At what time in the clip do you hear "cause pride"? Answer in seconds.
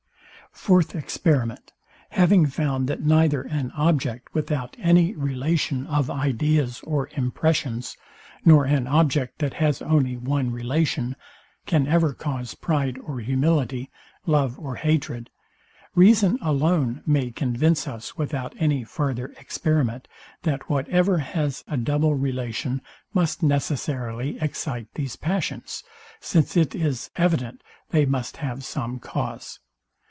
12.13-12.99